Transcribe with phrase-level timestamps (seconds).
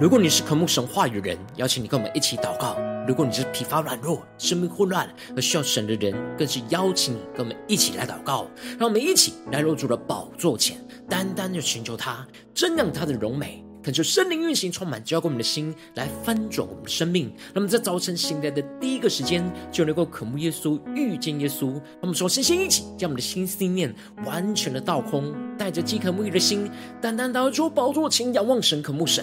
[0.00, 2.74] 如果你是渴慕神话语的人，邀请你跟我们一起祷告；
[3.06, 5.06] 如果你是疲乏软弱、生命混乱
[5.36, 8.48] 而需要神的人，更是邀请你跟我们一起来祷告。
[8.78, 13.62] 让我们一起来入主的宝座前，单单的寻求他，瞻仰他的荣美。
[13.82, 17.30] 恳求圣灵运行，充满浇灌我们的心，来翻转我们的生命。
[17.52, 21.72] 那么在早晨醒来的第一个时间，就能够渴慕耶稣，遇见耶稣。
[21.74, 26.70] 那我们首先先一起将我们的心思念完全的倒空，带着饥渴沐浴的心，
[27.02, 29.22] 单单的出宝座前仰望神，渴慕神。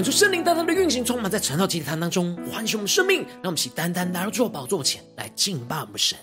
[0.00, 6.16] 恳求圣灵大大的运行，充满在晨祷祭坛当中，唤醒我们生命，让我们起单单来到主宝座前来敬拜我们神。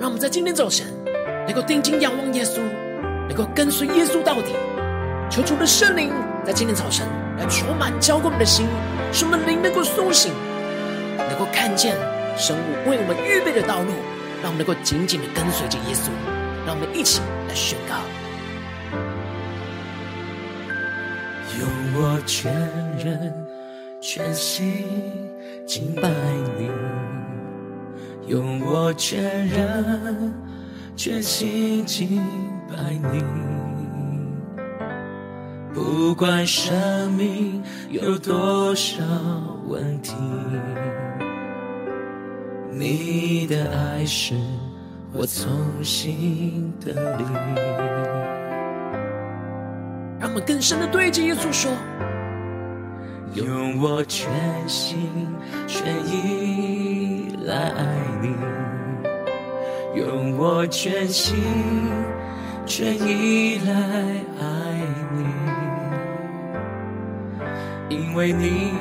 [0.00, 0.84] 让我们在今天早晨
[1.46, 2.60] 能够定睛仰望耶稣，
[3.28, 4.56] 能够跟随耶稣到底。
[5.30, 6.10] 求主的圣灵
[6.44, 7.06] 在今天早晨
[7.38, 8.66] 来充满浇灌我们的心，
[9.12, 10.32] 使我们灵能够苏醒，
[11.16, 11.94] 能够看见
[12.36, 13.92] 神为我们预备的道路。
[14.42, 16.10] 让我们能够紧紧的跟随着耶稣，
[16.66, 17.94] 让我们一起来宣告：
[21.60, 22.52] 用我全
[22.98, 23.32] 人
[24.00, 24.84] 全心
[25.64, 26.10] 敬拜
[26.58, 26.68] 你，
[28.26, 30.34] 用我全人
[30.96, 32.20] 全心敬
[32.68, 33.22] 拜你，
[35.72, 39.04] 不管生命有多少
[39.68, 40.14] 问题。
[42.74, 44.34] 你的爱是
[45.12, 45.52] 我从
[45.84, 47.24] 心的力，
[50.18, 51.70] 让我们更深的对着耶稣说：
[53.34, 54.32] 用我全
[54.66, 55.10] 心
[55.66, 57.84] 全意来爱
[58.22, 58.34] 你，
[60.00, 61.36] 用我全心
[62.64, 63.72] 全意来
[64.40, 64.46] 爱
[67.88, 68.72] 你，因为你。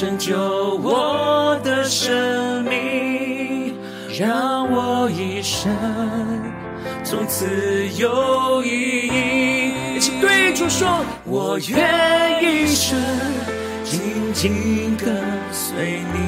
[0.00, 0.38] 拯救
[0.80, 3.74] 我的生命，
[4.16, 5.68] 让我一生
[7.02, 7.44] 从此
[7.96, 9.98] 有意义。
[9.98, 12.96] 一对主说：我愿一生
[13.82, 15.16] 紧紧跟
[15.50, 16.20] 随你，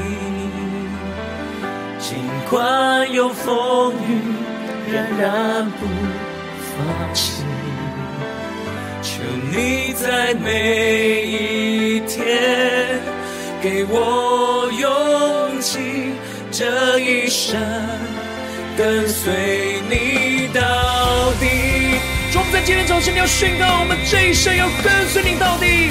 [2.00, 2.19] 尽
[2.50, 4.19] 管有风雨，
[4.91, 5.87] 仍然不
[6.58, 7.44] 放弃。
[9.00, 12.89] 求你在每一天。
[13.62, 16.15] 给我勇气，
[16.50, 17.60] 这一生
[18.76, 22.00] 跟随你到底。
[22.32, 25.91] 主，我们在今天早晨要宣告，我们这一生要跟随你到底。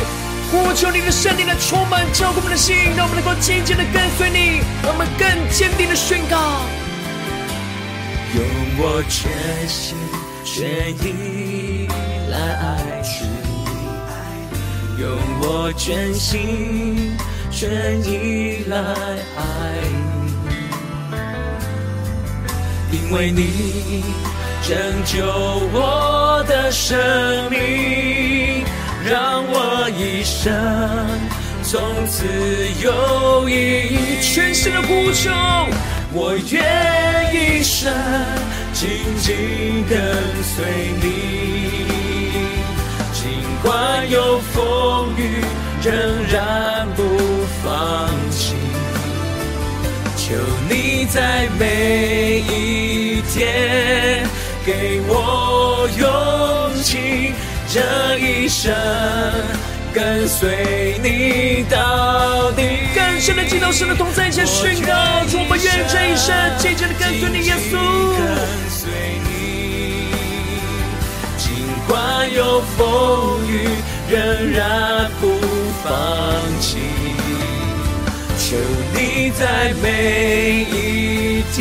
[0.51, 6.65] 呼求你的圣灵来充满浇灌我们的心，让我们能够紧紧的跟随你，让我们更坚定的宣告。
[8.33, 8.43] 用
[8.79, 9.29] 我全
[9.67, 9.95] 心
[10.43, 11.87] 全意
[12.31, 13.25] 来爱主，
[14.99, 15.07] 用
[15.41, 17.15] 我全心。
[17.51, 19.41] 全依赖爱
[22.91, 24.03] 你，因为你
[24.67, 25.25] 拯救
[25.73, 26.97] 我的生
[27.49, 28.63] 命，
[29.03, 30.53] 让我一生
[31.63, 32.25] 从此
[32.81, 33.53] 有意
[33.93, 34.21] 义。
[34.21, 35.29] 全新的呼求，
[36.13, 37.91] 我愿一生
[38.73, 38.87] 紧
[39.19, 39.99] 紧跟
[40.43, 40.65] 随
[41.01, 41.05] 你，
[43.11, 43.29] 尽
[43.61, 45.43] 管有风雨，
[45.81, 45.93] 仍
[46.31, 47.38] 然不。
[47.63, 48.55] 放弃，
[50.15, 50.35] 求
[50.69, 54.25] 你在每一天
[54.65, 57.33] 给我勇气，
[57.67, 58.73] 这一生
[59.93, 62.63] 跟随你到底。
[62.95, 64.93] 更深的敬拜，神的同在，一起宣告，
[65.33, 67.77] 我们愿这一生紧紧的跟随你，耶稣。
[68.15, 68.19] 跟
[68.69, 68.89] 随
[69.25, 70.13] 你，
[71.37, 71.47] 尽
[71.87, 73.67] 管有风雨，
[74.09, 75.39] 仍然不
[75.83, 75.91] 放
[76.61, 76.98] 弃。
[78.93, 81.57] 你在每一天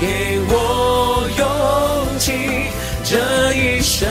[0.00, 1.44] 给我勇
[2.18, 2.32] 气，
[3.04, 3.10] 这
[3.54, 4.08] 一生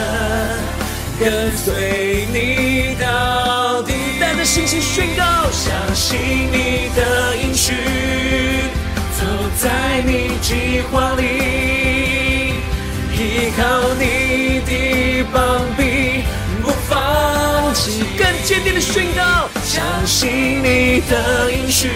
[1.18, 3.92] 跟随你到底。
[4.20, 6.18] 带着信心宣告，相信
[6.50, 7.72] 你的应许，
[9.18, 9.24] 走
[9.58, 9.68] 在
[10.06, 11.22] 你计划里，
[13.12, 13.60] 依靠
[13.98, 15.81] 你的膀臂，
[17.82, 18.04] 放弃。
[18.16, 21.88] 更坚定的宣告，相信你的应许，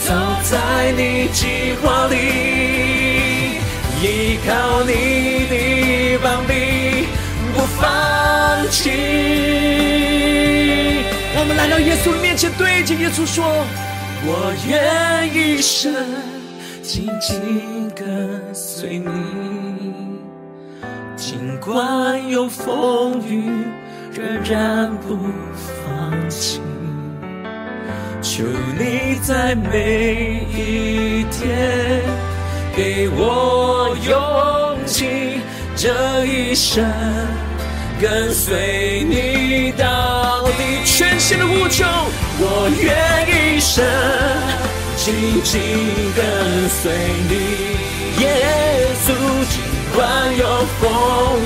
[0.00, 2.16] 走在你计划里，
[4.02, 7.06] 依靠你的膀臂，
[7.54, 8.90] 不放弃。
[11.34, 13.64] 让我们来到耶稣的面前，对着耶稣说
[14.26, 15.94] ：“我愿一生
[16.82, 19.08] 紧紧跟随你，
[21.16, 23.64] 尽管有风雨，
[24.12, 25.16] 仍然不
[25.84, 26.60] 放弃。
[28.20, 28.44] 求
[28.78, 32.02] 你在每一天
[32.76, 35.40] 给我勇气，
[35.76, 36.84] 这一生。”
[38.00, 41.84] 跟随你到底，全心的呼求，
[42.38, 43.84] 我愿一生
[44.96, 45.12] 紧
[45.44, 45.60] 紧
[46.16, 46.24] 跟
[46.70, 46.90] 随
[47.28, 47.34] 你。
[48.24, 48.26] 耶
[49.04, 49.12] 稣，
[49.50, 49.60] 尽
[50.00, 50.44] 管有
[50.80, 50.88] 风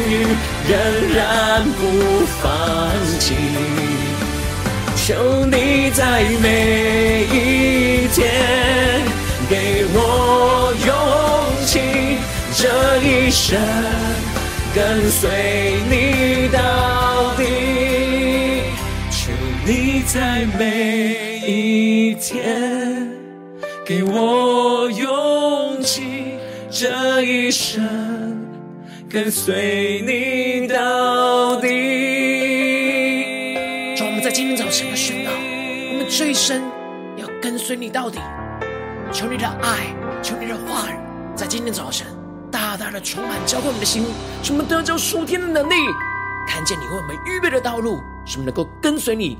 [0.09, 0.25] 雨，
[0.69, 0.73] 仍
[1.13, 2.41] 然不放
[3.19, 3.35] 弃。
[4.95, 8.23] 求你在每一天
[9.51, 10.95] 给我勇
[11.67, 11.81] 气，
[12.55, 12.63] 这
[13.03, 13.59] 一生。
[14.73, 15.29] 跟随
[15.91, 18.63] 你到底，
[19.11, 19.33] 求
[19.67, 23.09] 你在每一天
[23.85, 26.35] 给我勇气，
[26.71, 27.83] 这一生
[29.15, 31.69] 跟随你到底。
[33.97, 36.61] 让我们在今天早晨的宣告，我们这一生
[37.17, 38.19] 要跟随你到底。
[39.13, 40.97] 求你的爱，求你的话语，
[41.37, 42.09] 在今天早晨。
[42.51, 44.03] 大大的充满浇灌我们的心，
[44.43, 45.75] 使我们得着属天的能力，
[46.49, 49.39] 看见你为我们预备的道路，使我们能够跟随你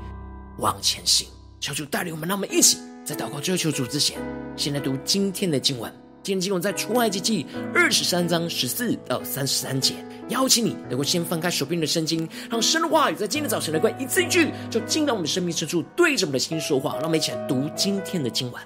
[0.59, 1.27] 往前行。
[1.59, 4.17] 求主带领我们，让我们一起在祷告追求主之前，
[4.55, 5.91] 先来读今天的经文。
[6.25, 9.93] 今天经文在出埃及记二十三章十四到三十三节。
[10.29, 16.93] 邀请你能够先翻开手边的圣经，让神的话语在今天早晨能够一字一句，就进到我们的生命深处，对着我们的心说话。
[16.95, 18.59] 让我们一起来读今天的经文。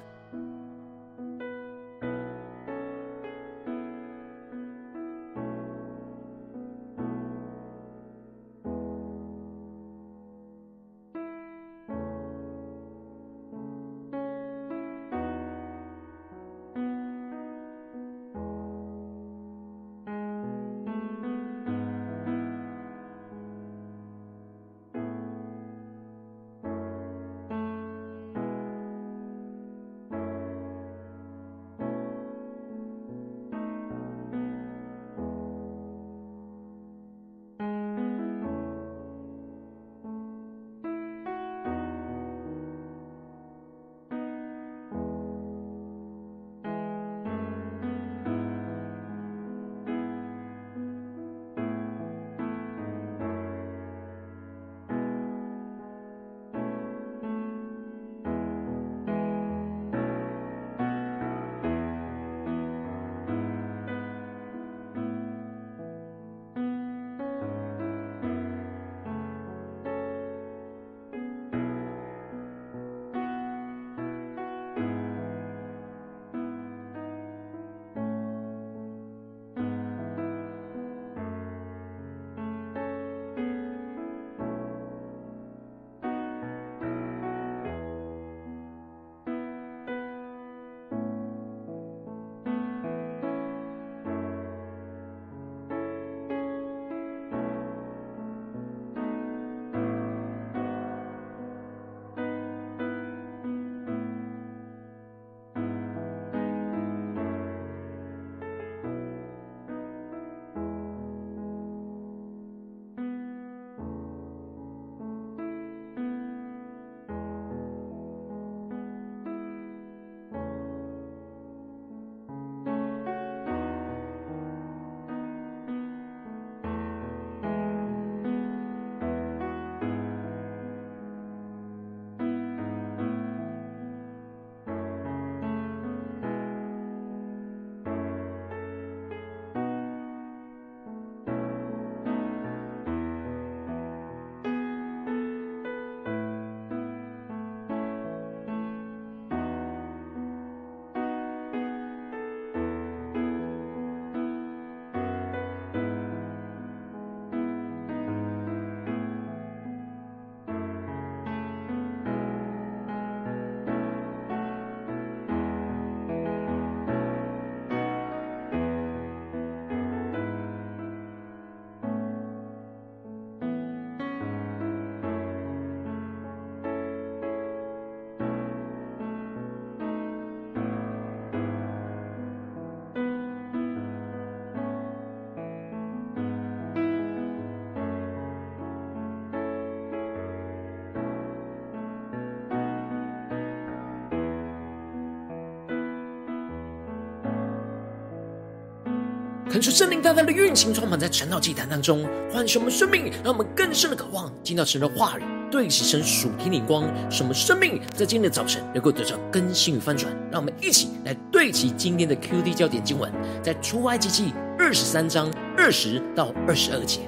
[199.49, 210.15] 恳求圣灵大大的运行，充满在晨祷祭坛当中，唤醒我们生命，让我们更深的渴望进到神的话语，对齐神属天的光，什么生命在今天的早晨能够得到更新与翻转。
[210.31, 216.99] 让我们一起来对齐今天的 QD 焦点经文，在出埃及记二十三章二十到二十二节。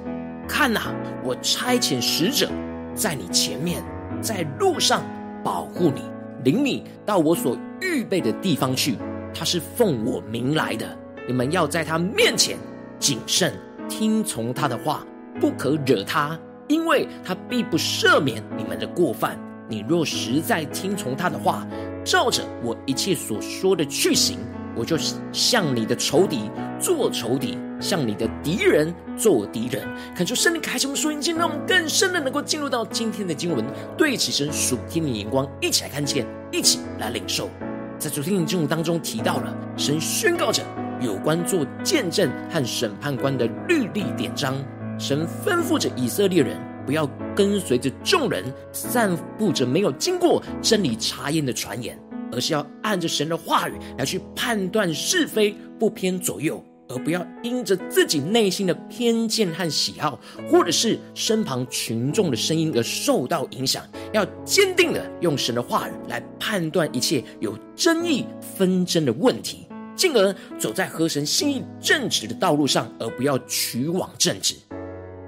[0.47, 0.91] 看哪，
[1.23, 2.49] 我差遣使者
[2.95, 3.83] 在你前面，
[4.19, 5.03] 在路上
[5.43, 6.01] 保护你，
[6.43, 8.97] 领你到我所预备的地方去。
[9.31, 10.97] 他是奉我名来的。
[11.27, 12.57] 你们要在他面前
[12.99, 13.53] 谨慎
[13.87, 15.05] 听从他的话，
[15.39, 19.39] 不可惹他，因为他必不赦免你们的过犯。
[19.67, 21.65] 你若实在听从他的话，
[22.03, 24.37] 照着我一切所说的去行，
[24.75, 24.97] 我就
[25.31, 26.49] 向你的仇敌
[26.79, 29.87] 做仇敌，向你的敌人做敌人。
[30.15, 33.63] 恳求圣灵开启我们属灵，让我们更深的能够进入到今天的经文，
[33.97, 37.49] 对齐神属天的眼光，一起来看见，一起来领受。
[37.97, 40.63] 在昨天的经文当中提到了，神宣告着。
[41.01, 44.55] 有关做见证和审判官的律例典章，
[44.99, 46.55] 神吩咐着以色列人
[46.85, 51.99] 不要跟随着众人散布着没有经过真理查验的传言，
[52.31, 68.23] 而是要按着神的话语来去判断是非，不偏左右，而不要因着自己内心的偏见和喜好，或者是身旁群众的声音而受到影响，要坚定的用神的话语来判断一切有争议
[68.55, 69.65] 纷争的问题。
[70.01, 74.55] 进而走在合神心意正直的道路上，而不要屈枉正直。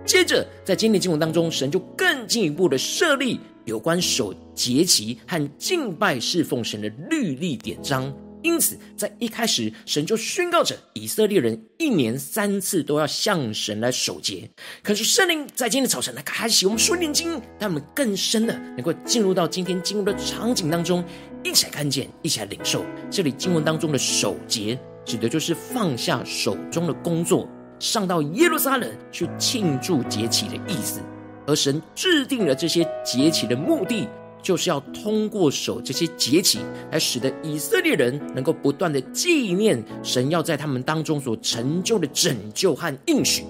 [0.04, 8.12] 接着，在今天经文当中，神就更进一步的设立有关守节期和敬拜侍奉神的律例典章。
[8.42, 14.50] 因此，在一开始，神就宣告着以色列人一年三次都要向神来守节。
[14.82, 21.02] 可是，圣灵在今天的早晨来开启我们属灵经，让我们更深的能够进入到今天经文的场景当中，
[21.44, 22.84] 一起来看见，一起来领受。
[23.10, 27.48] 这里经文当中的守节，指的就是放下手中的工作，
[27.80, 31.02] 上到耶路撒冷去庆祝节期的意思。
[31.46, 34.08] 而神制定了这些节期的目的。
[34.42, 36.60] 就是要通过守这些节期，
[36.92, 43.46] 来使得以色列人能够不断的纪念神要在他们当中所成就的拯救和应许。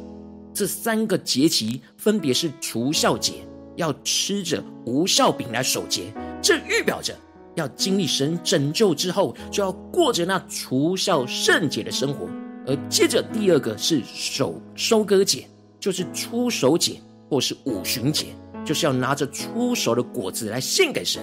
[0.53, 3.33] 这三个节期分别是除酵节，
[3.75, 7.15] 要吃着无酵饼来守节，这预表着
[7.55, 12.27] 要经历神拯救之后，就要过着那除酵圣洁的生活。
[12.65, 15.47] 而接着第二个是手收割节，
[15.79, 18.27] 就是出手节或是五旬节。
[18.65, 21.21] 就是要拿着出手的果子来献给神，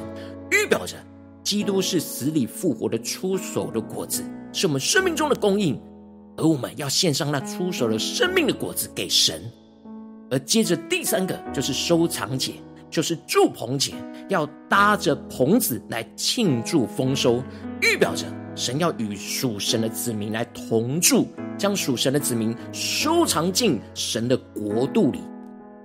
[0.50, 0.94] 预表着
[1.42, 4.22] 基督是死里复活的出手的果子，
[4.52, 5.80] 是我们生命中的供应，
[6.36, 9.42] 而我们要献上那出手的生命的果子给神。
[10.30, 12.56] 而接着第三个就是收藏节，
[12.90, 13.92] 就是住棚节，
[14.28, 17.42] 要搭着棚子来庆祝丰收，
[17.80, 25.20] 预表着神要与属神的子民来同住，将属神的子民收藏进神的国度里。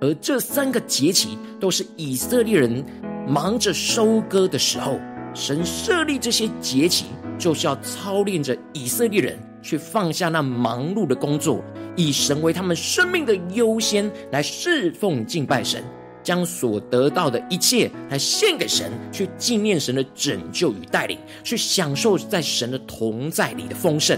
[0.01, 2.83] 而这三个节期都是以色列人
[3.27, 5.00] 忙着收割的时候，
[5.33, 7.05] 神设立这些节期，
[7.38, 11.63] 就是要操练着以色列人去放下那忙碌的工作，
[11.95, 15.83] 以神为他们生命的优先，来侍奉敬拜神，
[16.25, 24.17] 将所得到的一切来献给神，去纪念神的拯救与带领，去享受在神的同在里的丰盛。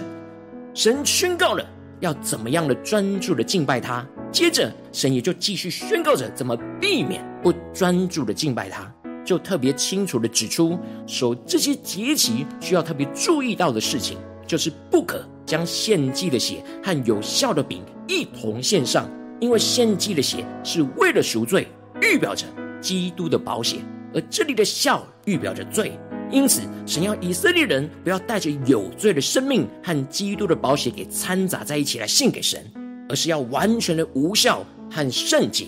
[0.73, 1.63] 神宣告了
[1.99, 4.07] 要怎么样的专注的敬拜他。
[4.31, 8.89] 接着，神也就继续宣告着怎么避免不专注的敬拜他，
[9.25, 19.09] 就特别清楚的指出，守这些节期需要特别注意到的事情，就是不可将献祭的血和有效的饼一同献上，
[19.39, 21.67] 因为献祭的血是为了赎罪，
[22.01, 22.45] 预表着
[22.81, 23.77] 基督的宝血，
[24.13, 25.99] 而这里的酵预表着罪，
[26.31, 32.63] 因此神要以色列人不要带着有罪的生命和基督的宝血给掺杂在一起来献给神。
[33.09, 35.67] 而是要完全的无效和圣洁，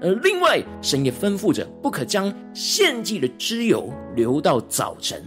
[0.00, 5.20] 而另外神也吩咐着，不可将献祭的脂油留到早晨。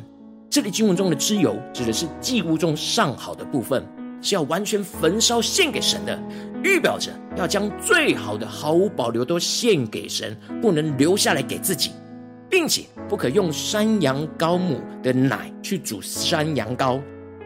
[0.49, 3.85] 这里经文中的脂油指的是祭物中上好的部分，
[4.21, 6.17] 是要完全焚烧献给神的，
[6.63, 11.91] 预表着要将最好的毫无保留都献给神，不能留下来给自己，
[12.49, 16.99] 并且不可用山羊羔母的奶去煮山羊羔，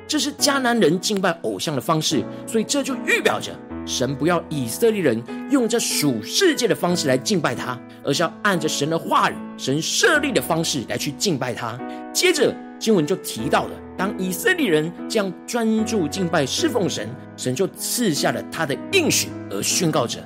[0.08, 3.52] 这是迦南人敬拜偶像的方式，所以这就预表着。
[3.86, 11.78] 神不要以色列人用这属世界的方式来敬拜他，而是要按着神的话语、神设立的方式来去敬拜他。
[12.14, 20.20] 接着经文就提到了，当以色列人这样专注敬拜侍奉神，神就赐下了他的应许，而宣告着：“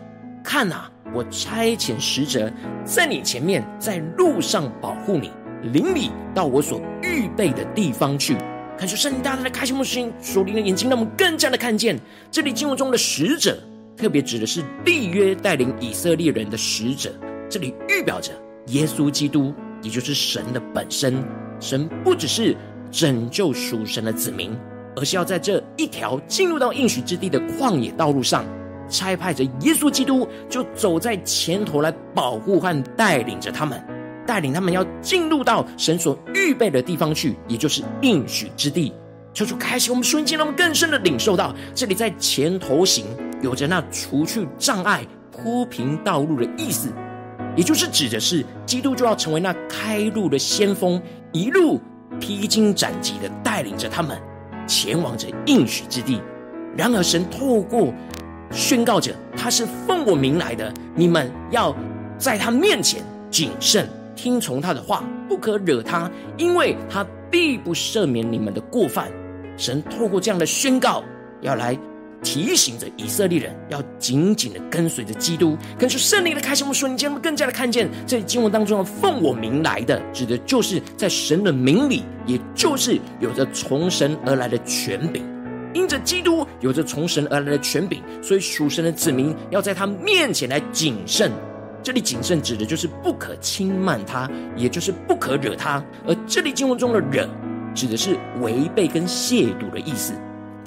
[0.44, 2.52] 看哪，我差遣使者
[2.84, 5.30] 在你前面，在路上保护你，
[5.72, 8.36] 领你到我所预备的地方去。”
[8.76, 11.96] 看出圣灵大大的开启我们心属灵的眼睛，让我们更加的看见
[12.32, 13.56] 这里经文中的使者，
[13.96, 17.14] 特别指的是立约带领以色列人的使者。
[17.48, 18.32] 这里预表着
[18.70, 21.24] 耶稣基督，也就是神的本身。
[21.60, 22.56] 神不只是
[22.92, 24.56] 拯救属神的子民，
[24.96, 28.46] 而是要在这一条进入到应许之地的旷野道路上，
[28.90, 33.84] 差派着耶稣基督，就走在前头来保护和带领着他们，
[34.26, 38.94] 带领他们要进入到神所预备的地方去，也就是应许之地。
[39.34, 43.06] 求主开启我们瞬间，让我们更深的领受到，这里在前头行，
[43.42, 46.90] 有着那除去障碍、铺平道路的意思，
[47.58, 51.02] 也就是指的是基督就要成为那开路的先锋，
[51.34, 51.82] 一路
[52.20, 54.18] 披荆斩棘的带领着他们
[54.68, 56.22] 前往着应许之地。
[56.78, 57.92] 然而，神透过
[58.52, 61.76] 宣告着他是奉我名来的，你们要
[62.20, 69.12] 在他面前谨慎听从他的话，不可惹他，因为他必不赦免你们的过犯。
[69.58, 71.04] 神透过这样的宣告，
[71.42, 71.76] 要来
[72.28, 75.58] 提醒着以色列人，要紧紧的跟随着基督。
[75.80, 85.24] 跟随圣灵的开启，我们瞬间更加的看见，这里经文当中的“奉我名来的”，指的就是在神的名里，也就是有着从神而来的权柄。
[85.74, 91.32] 因着基督有着从神而来的权柄，所以属神的子民要在他面前来谨慎。
[91.82, 95.82] 这里谨慎指的就是不可轻慢他，也就是不可惹他。
[96.06, 97.26] 而这里经文中的“惹”。
[97.74, 100.12] 指的是违背跟亵渎的意思，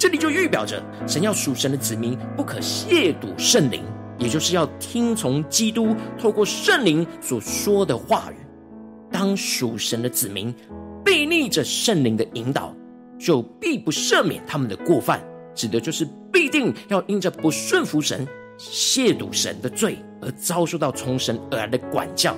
[0.01, 3.83] 这里就预表着神要属神的子民不可亵渎圣灵，
[4.17, 8.35] 也就是要听从基督透过圣灵所说的话语。
[9.11, 10.51] 当属神的子民
[11.05, 12.75] 背逆着圣灵的引导，
[13.19, 22.35] 就必不赦免他们的过犯，指的就是必定要因着不顺服神、亵渎神的罪而遭受到从神而来的管教。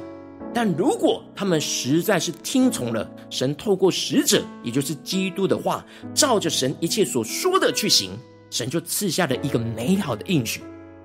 [0.54, 8.12] 但如果他们实在是听从了神透过使者，也就是基督的话，照着神一切所说的去行，
[8.52, 10.62] 神就赐下了一个美好的应许，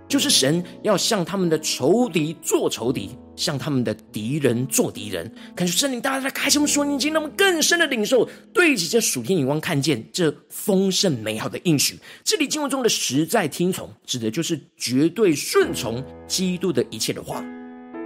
[0.06, 5.32] 就是神要向他们的仇敌做仇敌，向他们的敌人做敌人。
[5.56, 11.98] 感谢圣灵，大家在开什么说念经，让我们更深的领受，对齐这属天眼光，看见这丰盛美好的应许。
[12.22, 17.42] 这里经文中的实在听从，指的就是绝对顺从基督的一切的话。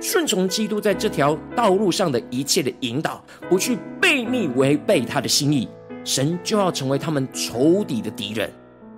[0.03, 5.69] 顺从基督在这条道路上的一切的引导，不去背逆违背他的心意，
[6.05, 8.51] 神就要成为他们仇敌的敌人。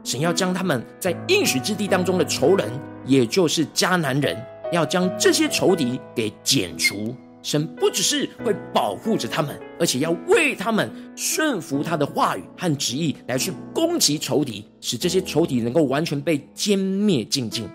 [0.03, 2.71] 神要将他们在应许之地当中的仇人，
[3.05, 4.35] 也就是迦南人，
[4.73, 7.15] 要将这些仇敌给剪除。
[7.43, 17.69] 神不只是会保护着他们，而且要为他们顺服他的话语和旨意来去攻击仇敌，使这些仇敌能够完全被歼灭净尽。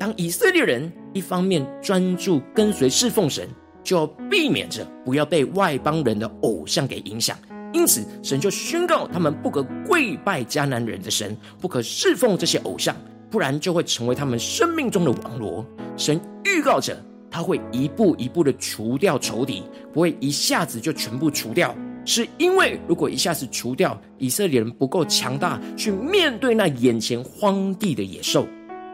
[0.00, 3.46] 当以色列人一方面专注跟随侍奉神，
[3.84, 7.36] 就要避免着不要被外邦人的偶像给影响。
[7.74, 12.96] 因此，神就宣告他们不可跪拜迦南人的神，不可侍奉这些偶像，
[13.30, 15.62] 不然就会成为他们生命中的网罗。
[15.98, 16.98] 神预告着
[17.30, 28.46] 他会一步一步的除掉仇敌，不会一下子就全部除掉，是因为如果一下子除掉，以色列人不够强大去面对那眼前荒地的野兽。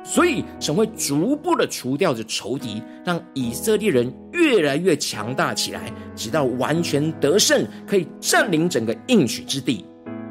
[0.09, 9.85] 所以，神会逐步的除掉这仇敌，让以色列人越来越强大起来，直到完全得胜，可以占领整个应许之地。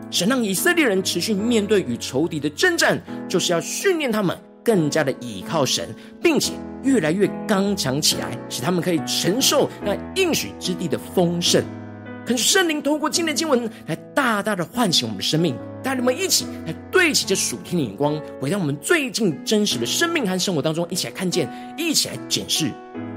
[0.09, 11.61] 神让以色列人持续面对与仇敌的征战，就是要训练他们更加的倚靠神，并且越来越刚强起来，使他们可以承受那应许之地的丰盛。
[12.25, 15.53] 可是圣灵透过今天的经文来大大的唤醒我们的生命，
[15.85, 22.71] 带你们一起来对齐这属天的眼光，回到我们最近真实的生命和生活当中，一起来看见，一起来检视。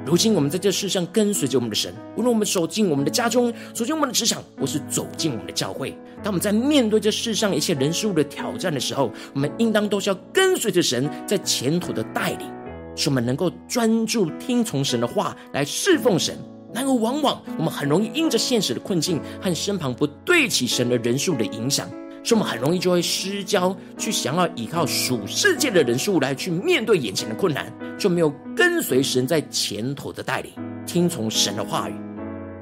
[0.04, 12.46] 如今我们在这世上跟随着我们的神，无论我们走进我们的家中，走进我们的职场，或是走进我们的教会，当我们在面对这世上一切人事物的挑战的时候，我们应当都是要跟随着神在前途的带领，
[12.94, 16.36] 使我们能够专注听从神的话来侍奉神。
[16.74, 21.88] 然而，往往我们很容易因着现实的困境和身旁不对齐神的人数的影响，
[22.28, 30.52] 所以我们很容易就会失焦，去想要依靠属世界的人数来去面对眼前的困难，就没有跟随神在前头的带领，
[30.84, 31.94] 听从神的话语。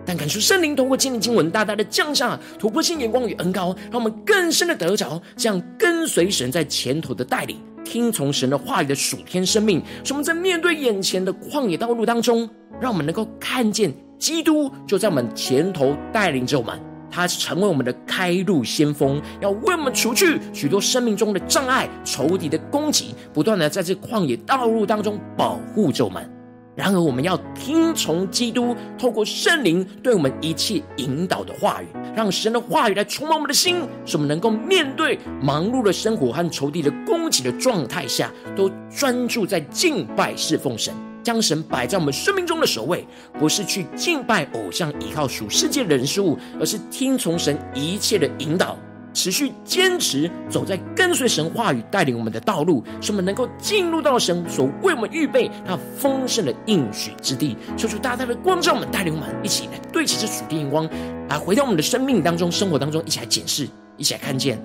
[0.05, 12.48] 但感受圣灵通过今天经文大大的降下突破性眼光与恩膏，让我们更深的得着这样跟随神在前头的带领，听从神的话语的属天生命，使我们在面对眼前的旷野道路当中。
[12.81, 16.79] 让我们能够看见基督就在我们前头带领着我们，
[17.16, 26.31] 他成为我们的开路先锋，要为我们除去许多生命中的障碍、仇敌的攻击，不断的在这旷野道路当中保护着我们。
[26.74, 40.92] 然而，我们要听从基督透过圣灵对我们一切引导的话语，让神的话语来充满我们的心，使我们能够面对忙碌的生活和仇敌的攻击的状态下，都专注在敬拜侍奉神，
[41.26, 43.04] 将神摆在我们生命中的首位，
[43.36, 48.78] 不是去敬拜偶像，依靠属世界的人事物，而是听从神一切的引导。
[49.12, 57.56] 持续坚持走在跟随神话语带领我们的道路，使我们能够进入到神所为我们预备那丰盛的应许之地。
[57.76, 60.88] 求主大大的光照我们，带领我们一起来对齐这属地眼光，
[61.28, 64.62] 来回到我们的生命当中、生活当中，一起来检视，一起来看见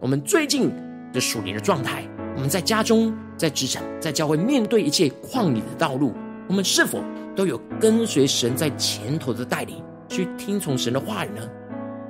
[0.00, 0.72] 我们最近
[1.12, 2.02] 的属灵的状态。
[2.42, 6.12] 我们在家中、在职场、在教会，面对一切旷野的道路，
[6.48, 6.98] 我们是否
[7.36, 11.48] 都有跟随神在前头的带领，去听从神的话语呢？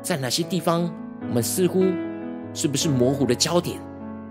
[0.00, 0.90] 在哪些地方？
[1.28, 1.84] 我们似乎
[2.54, 3.78] 是不是模糊的焦点，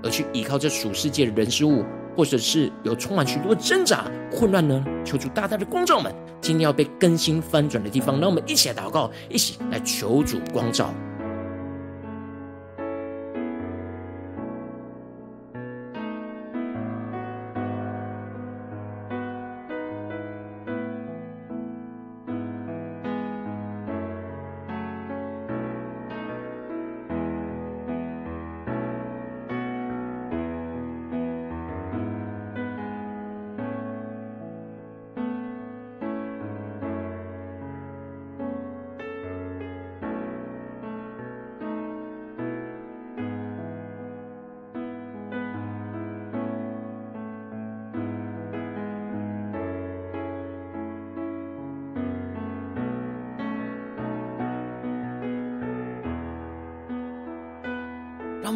[0.02, 1.86] 而去依靠这属世界的人事物，
[2.18, 4.84] 或者是有充满许多挣扎、混乱呢？
[5.06, 6.12] 求主大大的光照们，
[6.42, 10.92] 今天要被更新翻转的地方，让我们一起来祷告，一起来求主光照。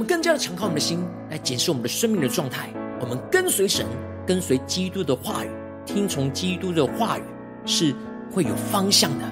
[0.06, 2.70] 更加的敞开我们的心，来检视我们的生命的状态。
[3.02, 3.86] 我们跟随神，
[4.26, 5.50] 跟随基督的话语，
[5.86, 7.24] 听从基督的话语，
[7.66, 7.94] 是
[8.32, 9.26] 会有方向的，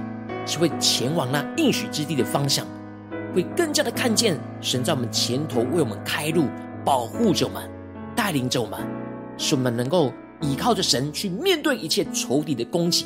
[0.45, 2.67] 是会前往那应许之地的方向，
[3.33, 6.47] 会更加的看见神在我们前头为我们开路，
[6.83, 7.69] 保护着我们，
[8.15, 8.79] 带领着我们，
[9.38, 13.05] 使我们能够依靠着神去面对一切仇敌的攻击。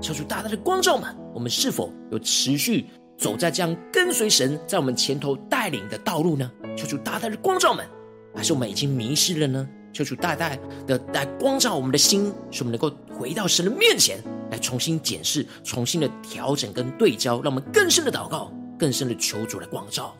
[0.00, 2.84] 求主大大的光照们，我们是否有持续
[3.16, 6.50] 走在这样跟随神在我们前头带领的道路呢？
[6.76, 7.86] 求主大大的光照们，
[8.34, 9.68] 还是我们已经迷失了呢？
[9.92, 10.56] 求主大大
[10.86, 14.18] 的来光照我们的心，使我们能够回到神的面前，
[14.50, 20.16] 来重新检视、重新的调整跟对焦，让我们更深的祷告，更深的求主来光照。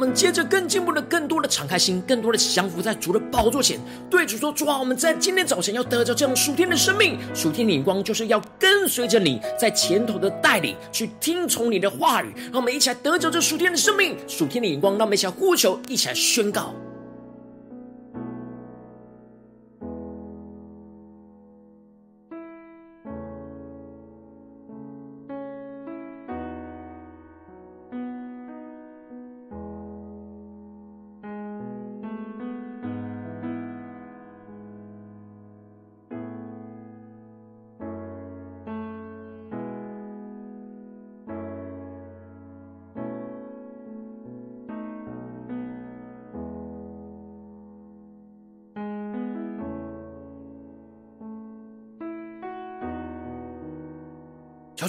[0.00, 12.32] 我们接着更进步的、更多的敞开心，更多的降服在主的宝座前，对主说：“主啊，我们在今天早晨要得着这样属天的生命，属天的眼光，就是要跟随着你在前头的带领，去听从你的话语。
[12.44, 16.74] 让我们一起来得着这属天的生命、属天的眼光，让我们一起来呼求，一起来宣告。”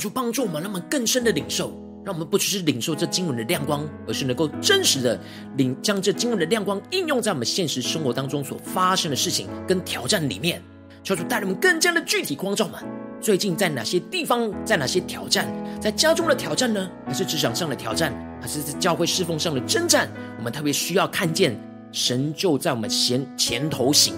[0.01, 1.71] 求帮助我们，让我们更深的领受，
[2.03, 5.19] 让我们不只是领受这经文的亮光，而是能够真实的
[5.57, 10.59] 领将这经文的亮光应用在我们现实生活当中所发生的事情跟挑战里面。
[11.03, 12.81] 求主带领我们更加的具体光照们，
[13.21, 15.47] 最近在哪些地方，在哪些挑战，
[15.79, 16.89] 在家中的挑战呢？
[17.05, 18.11] 还是职场上的挑战？
[18.41, 20.09] 还是在教会侍奉上的征战？
[20.39, 21.55] 我们特别需要看见
[21.91, 24.15] 神就在我们前前头行，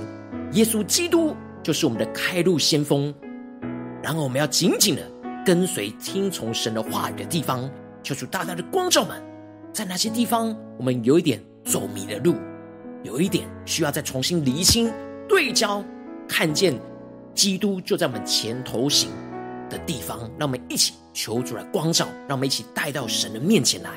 [0.53, 3.13] 耶稣基督就是我们的开路先锋，
[4.01, 5.12] 然后我们要紧紧的。
[5.45, 7.69] 跟随听从神的话语的地方，
[8.01, 9.21] 求主大大的光照们，
[9.73, 12.35] 在那些地方我们有一点走迷了路，
[13.03, 14.91] 有一点需要再重新厘清
[15.27, 15.83] 对焦，
[16.27, 16.73] 看见
[17.35, 19.09] 基督就在我们前头行
[19.69, 23.89] 的地方，让我们一起求主来光照，让我们一起带到神的面前来。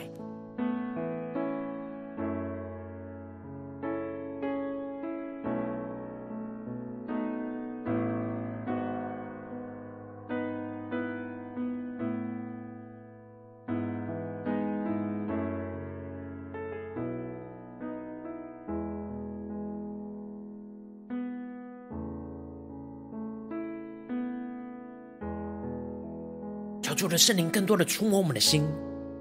[27.07, 28.67] 主的圣灵更多的触摸我们的心，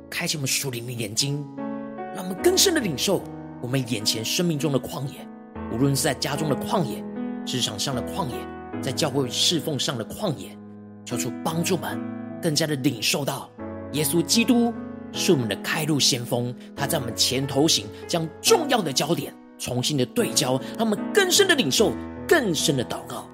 [0.09, 1.45] 开启我们属灵的眼睛，
[2.15, 3.21] 让我们更深的领受
[3.61, 5.19] 我们眼前生命中的旷野，
[5.71, 7.03] 无论是在家中的旷野、
[7.45, 8.33] 职场上的旷野，
[8.81, 10.57] 在教会侍奉上的旷野，
[11.05, 12.01] 求主帮助我们
[12.41, 13.51] 更加的领受到
[13.91, 14.73] 耶稣基督
[15.11, 21.91] 是我们的开路先锋，他在我们前头行，将重要的焦点重新的对焦，让我们更深的领受，
[22.27, 23.29] 更深的祷告。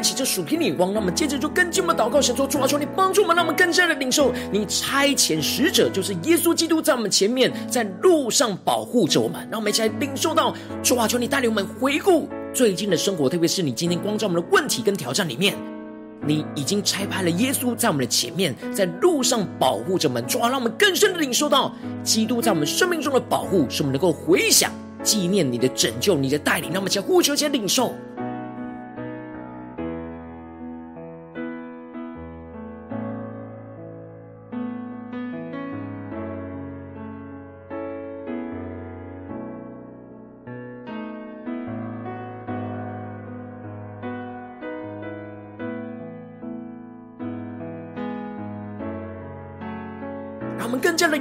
[0.00, 9.46] 对齐这属天的眼光，那么接着就跟进我们祷告，神说：主啊，求你帮助我们，让我们更加的领受你差遣使者，就是耶稣基督在我们前面，在路上保护着我们。
[9.50, 15.54] 让我们一起来领受到主啊，求你带领我们回顾最近的生活，特别是你今天光照我们的问题跟挑战里面，
[16.26, 20.26] 你已经差派了耶稣在我们的前面，在路上保护着我们。
[20.26, 21.70] 主啊，让我们更深的领受到
[22.02, 26.70] 基督在我们生命中的保护，使我们能够回想纪念你的拯救、你的带领。
[26.72, 27.92] 让我们一起来呼求，一起来领受。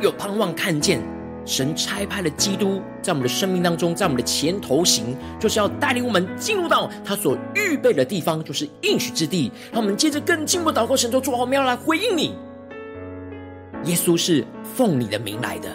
[0.01, 1.01] 有盼望，看见
[1.45, 9.51] 神差派了基督在我们的生命当中，在我们的前头行，就是要带领我们进入到他所预备的地方，就是应许之地。
[9.71, 12.35] 让我们接着更进一步祷告，神说：主啊，我们要来回应你。
[13.85, 15.69] 耶稣是奉你的名来的，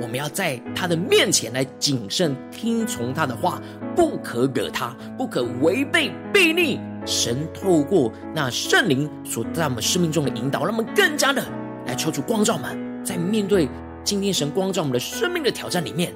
[0.00, 3.60] 我们要在他的面前来谨慎听从他的话，
[3.96, 6.78] 不可惹他，不可违背悖逆。
[7.06, 11.42] 神透过那圣灵所在我们生命中的引导，让我们更加的
[11.86, 12.85] 来求主光照们。
[13.06, 13.68] 在面对
[14.02, 16.12] 今天神光照我们的生命的挑战里面，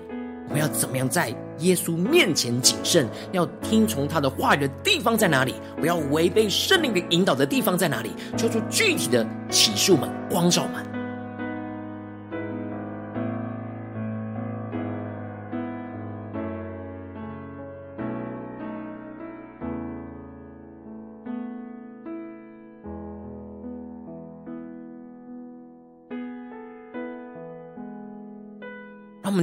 [0.48, 3.07] 我们要怎么样在耶稣面前谨慎？
[3.31, 5.55] 要听从他的话语的地方在哪里？
[5.76, 8.11] 不要违背圣灵的引导的地方在哪里？
[8.37, 10.66] 做出具体的启示们、光照。
[10.66, 10.85] 们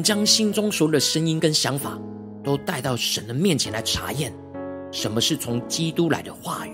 [0.02, 2.00] 将心中所有的声音跟想法，
[2.44, 4.34] 都带到神的面前来查验，
[4.92, 6.72] 什么是从基督来的话语，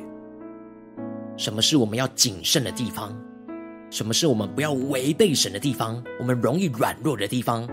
[1.37, 3.15] 什么是我们要谨慎的地方，
[3.89, 7.67] 什么是我们不要违背神的地方，我们容易软弱的地方，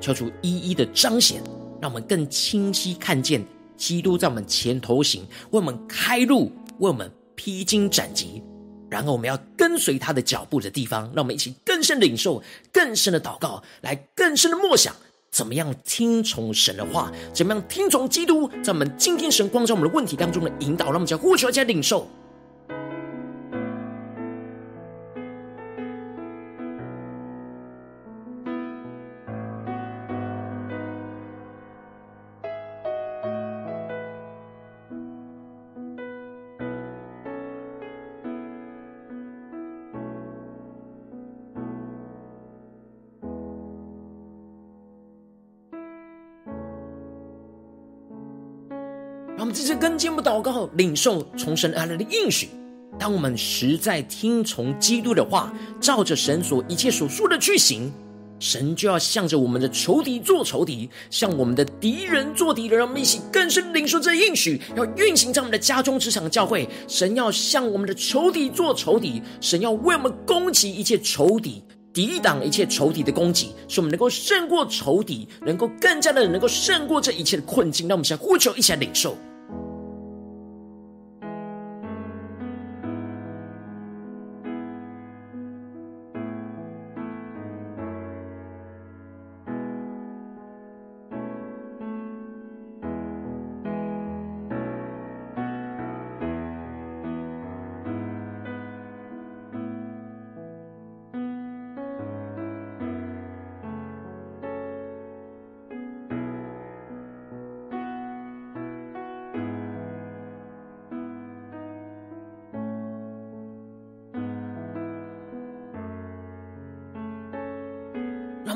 [0.00, 1.42] 求主一一的彰显，
[1.80, 3.44] 让我们更清晰看见
[3.76, 8.42] 基督在我们前头行，为我们开路，为我们披荆斩棘。
[8.92, 14.94] 然后我们要跟随他的脚步的地方，让我们一起更深的领受、更深的祷告，来更深的默想，
[15.30, 22.06] 怎么样听从神的话，怎么样听从基督在我们今天神光照我们的问题当中的引导，让我们在呼求在领受。
[49.62, 52.48] 这次跟进步祷告，领受从神而来的应许。
[52.98, 57.88] 当我们实在听从基督的话，照着神所一切所说的去行，
[58.40, 62.76] 神就要向着我们的仇敌做仇敌，向我们的敌人做敌人。
[62.76, 66.68] 让我们一起更深领受这应许，要运行在我们的家中、职场、教会。
[66.88, 77.86] 神要向我们的仇敌做仇敌，神要为我们攻击一切仇敌，抵挡一切仇敌的攻击，使我们能够胜过仇敌，能够更加的能够胜过这一切的困境。
[77.86, 79.16] 让我们先呼求，一起来领受。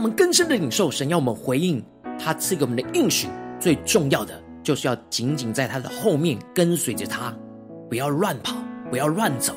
[0.06, 1.82] 们更深的领受神要我们回应
[2.18, 3.26] 他赐给我们的应许，
[3.58, 7.36] 最重要的就是要紧紧在他的后面跟随着他，
[7.90, 8.54] 不要乱跑，
[8.88, 9.52] 不要乱走，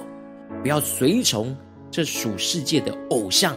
[0.63, 1.55] 不要随从
[1.91, 3.55] 这属世界的偶像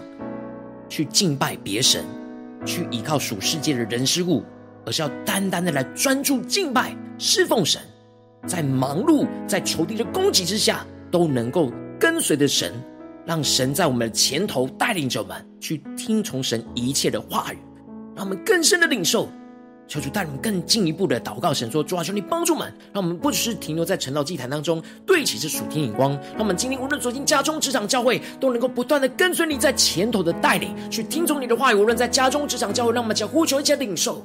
[0.89, 2.05] 去敬拜别神，
[2.67, 4.43] 去依靠属世界的人事物，
[4.85, 7.81] 而是要单单的来专注敬拜、侍奉神，
[8.47, 12.73] 在忙碌、在仇敌的攻击之下，都能够跟随着神，
[13.25, 17.59] 让神在我们的前头带领着我们去听从神一切的话语，
[18.17, 19.29] 让我们更深的领受。
[19.89, 31.77] 求主带领更进一步的祷告，神说：主啊，求你帮助我们，让我们不只是停留在晨祷祭坛当中，对齐这属天眼光，让我们今天无论走进家中、职场、教会，都能够不断的跟随你在前头的带领，去听从你的话语。
[31.77, 34.25] 无论在家中、职场、教会，让我们将呼求一切领受。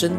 [0.00, 0.10] 神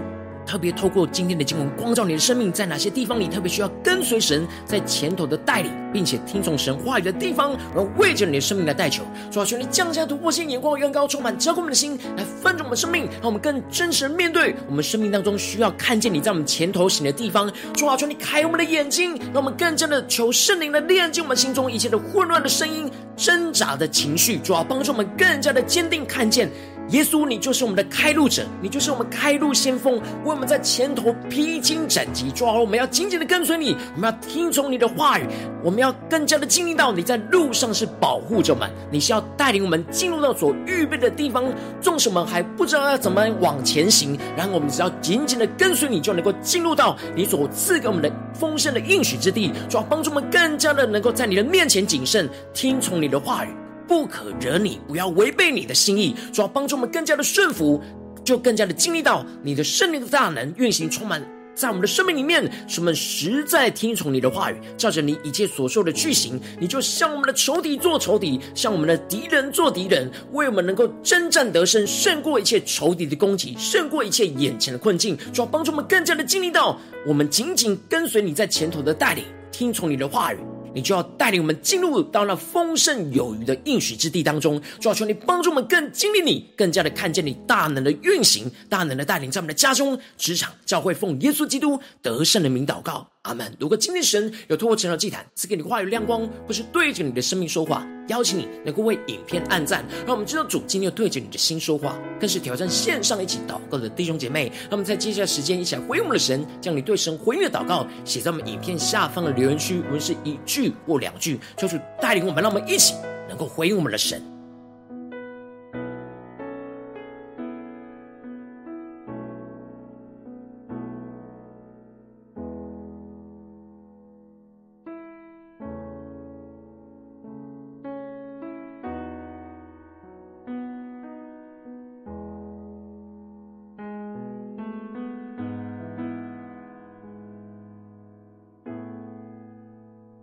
[0.45, 9.03] 特别透过今天的经文光照你的生命，在哪些地方你特别需要跟随神在前头的带领，并且听从神话语的地方，然后为着你的生命来代求。
[9.31, 17.51] 主啊，求你降下突破性眼光，远高充满，浇灌我们的心，来翻转我们生命，让我们更真实面对我们生命当中需要看见你在我们前头行的地方。
[17.73, 24.37] 主啊，求你开我们的眼睛，让我们更加的求圣灵来炼净我们心中一切的混乱的声音、挣扎的情绪。
[24.39, 26.49] 主啊，帮助我们更加的坚定看见。
[26.91, 32.30] 耶稣，你就是我们的开路者，你就是我们开路先锋，为我们在前头披荆斩棘。
[32.32, 35.25] 主啊，我们要紧紧的跟随你，我们要听从你的话语，
[35.63, 41.45] 我们要更加的经历到你在路上是保护着我们，你是要带领我们进入到所预备的地方。
[41.80, 49.54] 纵使我们还不知道要怎么往前行，然后我们只要紧紧的跟随你，就能够进入到你所赐给我们的丰盛的应许之地。
[49.69, 53.61] 主啊，帮助我们更加的能够在你的面前谨慎，听从你的话语。
[53.91, 57.82] 不可惹你，不要违背你的心意，主要帮助我们更加的顺服，
[58.23, 61.22] 就更加的经历到你的圣灵的大能运行，充满
[61.53, 66.39] 在我们的生命里面，使我们实在听从你的话语，照着你一切所说的去行。
[66.57, 75.18] 你就向我们的仇敌做仇敌，向我们的敌人做敌人，为我们能够征战得胜，胜过一切仇敌的攻击，胜过一切眼前的困境。
[75.34, 80.38] 主要帮助我们更加的经历到，我们紧紧跟随你在前头的带领，听从你的话语。
[80.74, 93.07] 你就要带领我们进入到那丰盛有余的应许之地当中，主要求你帮助我们更经历你，更加的看见你大能的运行，大能的带领，在我们的家中、职场、教会，奉耶稣基督得胜的名祷告。
[93.24, 93.55] 阿门。
[93.59, 104.51] 如果今天神有透过晨祷祭坛赐给你话语亮光，或是对着你的生命说话，邀请你能够为影片按赞，让我们知道主今天又对着你的心说话，更是挑战线上一起祷告的弟兄姐妹。
[104.70, 112.95] 那么在接下来时间一起来回应我们的神，将你对神回应的祷告写在我们影片下方的留言区，无论是一句或两句，就是带领我们，让我们一起
[113.30, 114.22] 能够回应我们的神。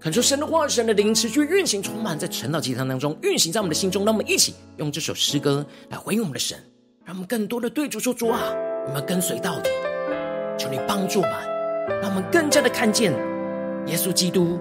[0.09, 4.07] 恳求神的话，神的灵持续运行，充满在晨祷祭坛当中，运行在我们的心中。
[4.07, 6.57] 让我们一起用这首诗歌来回应我们的神，
[7.05, 8.41] 让我们更多的对主说：“主啊，
[8.87, 9.69] 我们跟随到底。
[10.57, 13.13] 求你帮助我们，让我们更加的看见
[13.85, 14.59] 耶稣基督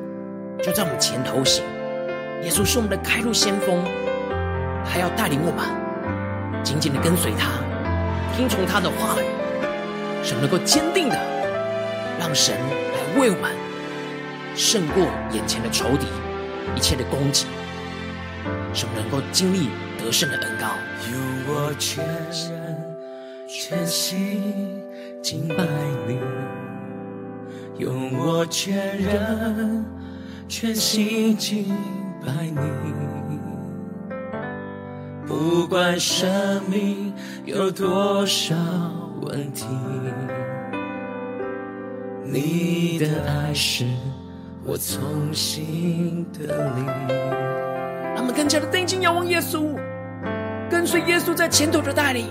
[0.62, 1.64] 就在我们前头行。
[2.44, 3.82] 耶稣是我们的开路先锋，
[4.84, 7.52] 他要带领我们紧紧的跟随他，
[8.36, 9.24] 听从他的话语，
[10.26, 11.16] 使能够坚定的
[12.20, 13.50] 让神来为我们。”
[14.58, 16.08] 胜过眼前的仇敌，
[16.76, 17.46] 一切的攻击，
[18.74, 19.70] 使我们能够经历
[20.04, 20.66] 得胜的恩膏。
[21.12, 22.98] 用我全人
[23.48, 24.82] 全心
[25.22, 25.64] 敬拜
[26.08, 26.20] 你，
[27.78, 29.86] 用我全人
[30.48, 31.66] 全心敬
[32.26, 32.60] 拜你。
[35.28, 37.14] 不管生命
[37.46, 38.56] 有多少
[39.22, 39.68] 问题，
[42.26, 43.86] 你的爱是
[44.68, 46.46] 我重新得
[46.76, 46.84] 力。
[48.18, 49.74] 他们更加的定睛仰望耶稣，
[50.70, 52.28] 跟随耶稣在前头的带领，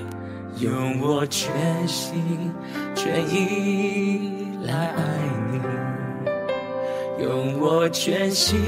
[0.58, 1.50] 用我全
[1.88, 2.52] 心
[2.94, 5.02] 全意来爱
[5.50, 8.60] 你，用我全心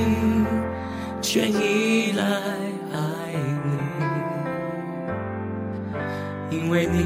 [1.20, 2.96] 全意来爱
[6.50, 7.04] 你，因为你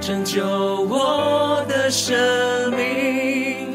[0.00, 2.16] 拯救我的生
[2.70, 3.65] 命，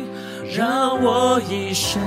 [0.53, 2.01] 让我一生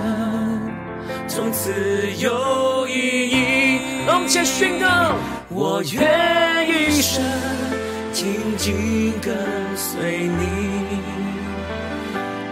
[1.27, 1.73] 从此
[2.19, 3.81] 有意义。
[4.07, 5.15] 让我们先宣告：
[5.49, 7.25] 我愿一生
[8.13, 9.35] 紧紧跟
[9.75, 11.01] 随你，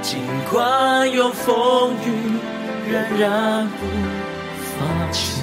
[0.00, 0.18] 尽
[0.50, 2.38] 管有风雨，
[2.90, 3.84] 仍然不
[4.78, 5.42] 放弃。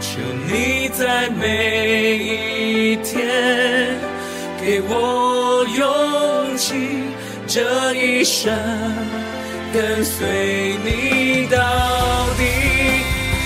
[0.00, 0.18] 求
[0.50, 3.98] 你在每一天
[4.58, 7.02] 给我勇气，
[7.48, 8.54] 这一生
[9.72, 11.58] 跟随你到
[12.36, 12.44] 底。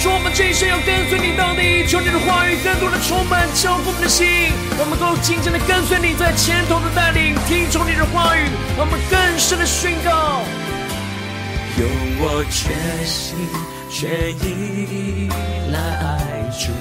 [0.00, 4.26] 说我们这一生要跟随你到底，求你的话语更多的充满交付我们的心，
[4.76, 10.42] 我们能够紧紧的跟随你在前头的带领，听从你的话语，我们更深的宣告。
[11.78, 11.86] 用
[12.18, 12.74] 我全
[13.06, 13.38] 心
[13.88, 15.30] 全意
[15.70, 16.74] 来爱主，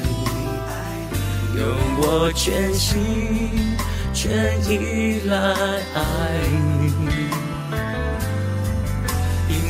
[1.55, 1.61] 用
[2.01, 2.97] 我全心
[4.11, 5.37] 全意来
[5.93, 6.01] 爱
[6.80, 6.80] 你，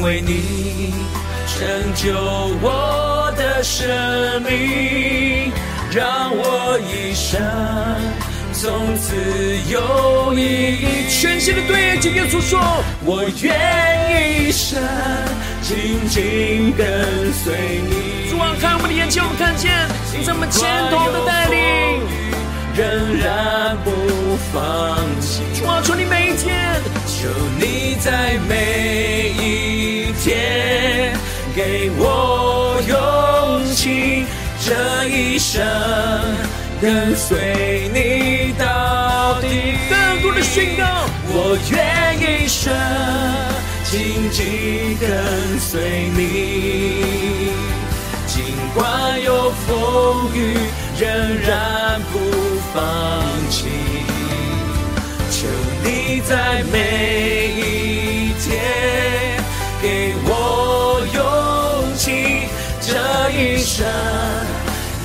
[0.02, 0.94] 为你
[1.60, 2.12] 拯救
[2.62, 3.88] 我的生
[4.42, 5.52] 命，
[5.92, 7.40] 让我一生
[8.52, 9.16] 从此
[9.70, 11.08] 有意义。
[11.10, 12.60] 全新的对着耶稣说
[13.06, 14.82] ：“我愿一生
[15.62, 19.72] 紧紧跟随你。”主啊，看我们的眼睛，我们看见
[20.18, 22.02] 你在我们前头的带领，
[22.76, 23.92] 仍然不
[24.52, 25.44] 放弃。
[25.54, 27.30] 主啊，求你每一天，求
[27.60, 29.91] 你在每一
[30.24, 31.14] 天
[31.56, 34.26] 给我勇气，
[34.64, 35.60] 这一生
[36.80, 39.74] 跟随你到底。
[39.90, 40.86] 更多的宣告。
[41.34, 42.72] 我愿一生
[43.84, 47.52] 紧紧跟随你，
[48.28, 48.44] 尽
[48.76, 50.56] 管有风雨，
[51.00, 51.10] 仍
[51.42, 52.20] 然不
[52.72, 52.80] 放
[53.50, 53.66] 弃。
[55.32, 55.48] 求
[55.84, 57.41] 你在每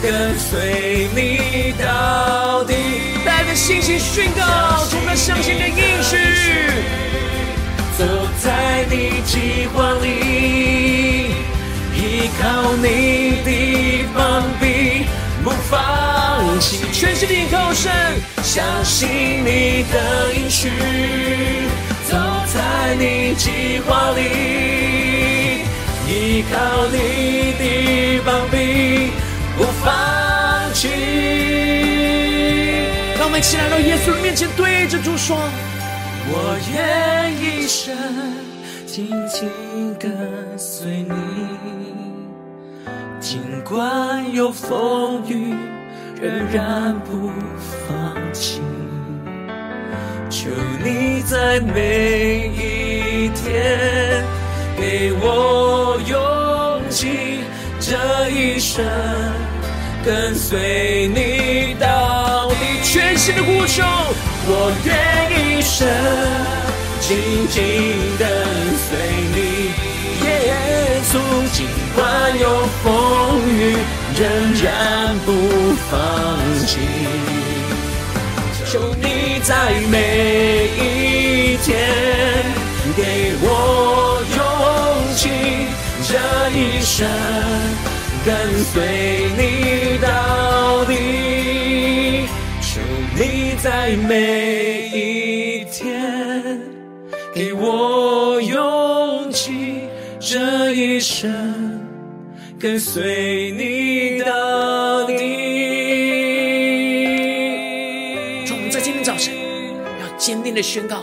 [0.03, 2.75] 跟随你到底。
[3.25, 4.43] 带着信心宣告，
[4.91, 6.17] 充满相信的应许，
[7.99, 8.05] 走
[8.43, 10.07] 在你计划里，
[11.95, 12.85] 依靠你
[13.45, 15.07] 的膀臂，
[15.43, 16.79] 不放弃。
[16.93, 17.93] 全心的依靠神，
[18.43, 19.09] 相信
[19.45, 20.71] 你的应许，
[22.09, 22.17] 走
[22.55, 24.21] 在你计划里，
[26.07, 26.55] 依靠
[26.93, 26.97] 你
[27.59, 28.55] 的膀臂，
[29.11, 29.26] 不
[29.87, 29.95] 放
[30.74, 30.89] 弃。
[33.16, 35.37] 让我们一起来到耶稣的面前，对着主说
[36.28, 37.95] ：“我愿一生
[38.84, 39.49] 紧紧
[39.97, 40.11] 跟
[40.59, 41.14] 随你，
[43.20, 45.55] 尽管有风雨，
[46.20, 47.30] 仍然不
[47.87, 48.61] 放弃。
[50.28, 50.51] 求
[50.84, 54.24] 你在每一天
[54.76, 57.41] 给我勇气，
[57.78, 58.84] 这一生
[60.07, 62.55] 跟随你到底。”
[62.87, 63.83] 全新的呼求，
[64.47, 64.95] 我愿
[65.37, 65.87] 一生
[67.01, 67.59] 紧紧
[68.17, 68.29] 跟
[68.87, 68.89] 随
[69.35, 69.39] 你，
[70.25, 70.29] 耶
[71.11, 71.13] 稣，
[71.53, 72.01] 尽管
[72.39, 72.45] 有
[72.83, 72.87] 风
[73.51, 73.77] 雨，
[74.17, 74.23] 仍
[74.63, 74.65] 然
[75.27, 75.29] 不
[75.91, 75.93] 放
[76.65, 76.79] 弃。
[78.71, 79.55] 求你在
[79.91, 79.95] 每
[80.79, 81.67] 一天
[82.97, 83.45] 给我
[84.37, 84.41] 勇
[85.17, 85.29] 气，
[86.09, 86.11] 这
[86.57, 87.07] 一生
[88.25, 88.35] 跟
[88.73, 88.75] 随
[89.37, 89.41] 你
[93.69, 96.61] 在每一天
[97.35, 99.81] 给我勇气，
[100.21, 101.81] 这一生
[102.61, 105.17] 跟随你到底。
[108.47, 109.35] 主，我们在今天早晨
[110.01, 111.03] 要坚定的宣告，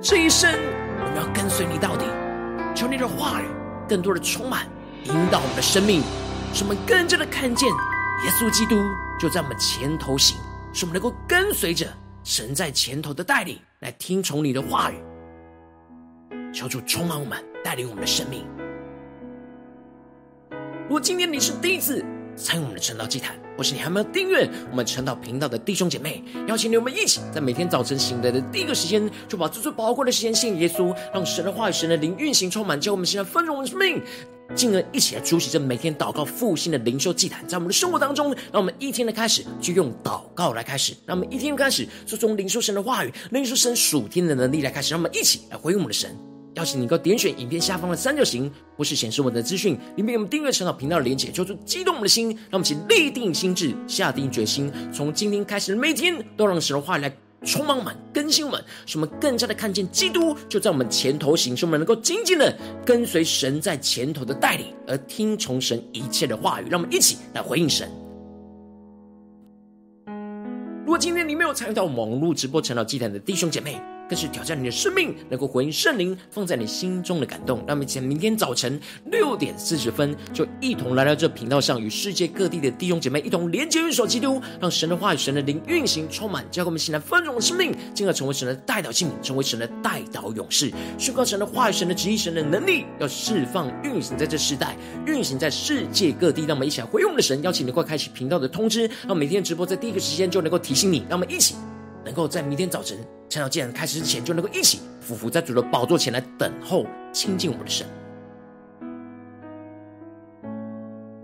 [0.00, 0.50] 这一生
[1.00, 2.06] 我们要跟随你到底。
[2.74, 3.44] 求你的话语
[3.86, 4.66] 更多的充满，
[5.04, 6.00] 引导我们的生命，
[6.54, 8.82] 使我们更加的看见耶稣基督
[9.20, 10.38] 就在我们前头行。
[10.78, 14.94] 使我们能够跟随着神在前头的带领，来听从你的话语。
[16.54, 18.46] 求主充满我们，带领我们的生命。
[20.84, 22.04] 如果今天你是第一次
[22.36, 34.00] 参与我们的晨祷祭坛，或是你还没有订阅我们晨祷频道的弟兄姐妹，邀请你我们一起在每天早晨醒来的第一个时间，就把最最宝贵的时间献给耶稣，让神的话语、神的灵运行充满，叫我们现在丰盛我们的生命，
[34.54, 46.16] 进而一起来出席这每天祷告复兴的灵修祭坛，在我们的生活当中，让我们一天的开始就用祷告来开始，让我们一天开始就从灵修神的话语、灵修神属天的能力来开始，让我们一起来回应我们的神。
[46.54, 66.68] 邀请你能够点选影片下方的三角形，或是显示我的资讯，里面有我们订阅晨祷频道的连结，求主激动我们的心，让我们一起立定心志，下定决心，从今天开始的每天，都让神的话语来充满满、更新我们，使我们更加的看见基督就在我们前头行，使我们能够紧紧的跟随神在前头的带领，而听从神一切的话语。
[66.68, 67.88] 让我们一起来回应神。
[70.84, 77.58] 如果今天你没有参与到网络直播成祷祭坛的弟兄姐妹，更是挑战你的生命，能够回应圣灵放在你心中的感动。
[77.66, 96.46] 让我们在明天早晨六点四十分，就一同来到这频道上，与世界各地的弟兄姐妹一同连接、运手基督，让神的话语、神的灵运行充满，教给我们现在丰盛的生命，进而成为神的代祷器皿，成为神的代祷勇士，宣告神的话语、神的旨意、神的能力，要释放运行在这世代，运行在世界各地。
[96.46, 101.04] 让我们一起来回应我们的神，邀请你快开启频道的通知，让每天直播在第一个时间就能够提醒你。
[101.08, 101.54] 让我们一起。
[102.04, 102.96] 能够在明天早晨
[103.28, 107.86] 晨祷祭坛开始之前，就能够一起俯伏在主的宝座前来等候亲近我们的神。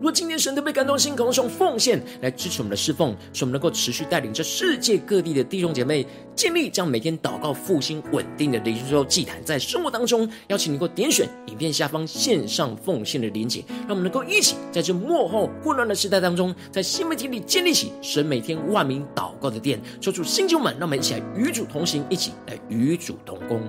[0.05, 23.63] 如果今天神特别感动心，可能用奉献来支持我们的侍奉，使我们能够持续带领着世界各地的弟兄姐妹建立这样每天祷告复兴稳定的灵修祭坛，在生活当中，邀请你能够点选影片下方线上奉献的连结，让我们能够一起在这幕后混乱的时代当中，在新媒体里建立起神每天万名祷告的殿，抽出新旧们，让我们一起来与主同行，一起来与主同工。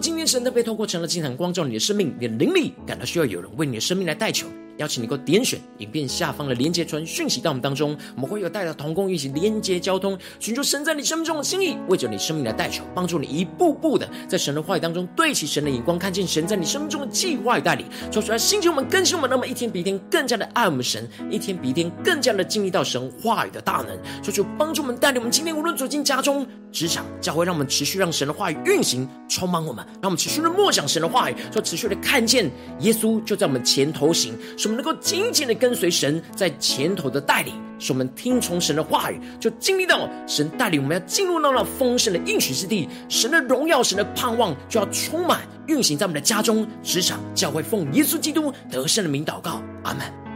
[0.00, 4.46] 今天神特别透过晨祷祭坛光照你的生命，你的灵力感到需要有人为你的生命来代求。
[4.80, 34.34] 邀请你够点选影片下方的连接传讯息到我们当中，我们会有带着同工一起连接交通，寻求神在你生命中的心意，为着你生命的代求，帮助你一步步的在神的话语当中对齐神的眼光，看见神在你生命中的计划与带领，说出来兴起我们更新我们，那么一天比一天更加的爱我们神，一天比一天更加的经历到神话语的大能，说出帮助我们带领我们今天无论走进家中、职场、教会，让我们持续让神的话语运行充满我们，让我们持续的默想神的话语，说持续的看见耶稣就在我们前头行。
[34.56, 34.69] 说。
[34.70, 42.88] 我们能够紧紧的跟随神在前头的带领，使我们听从神的话语，就经历到神带领我们要进入到那丰盛的应许之地。
[43.08, 50.29] 神的荣耀、神的盼望就要充满运行在我们的家中、职场、教会，奉耶稣基督得胜的名祷告，阿门。